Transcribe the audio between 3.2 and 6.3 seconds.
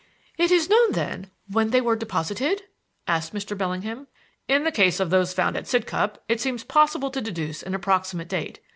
Mr. Bellingham. "In the case of those found at Sidcup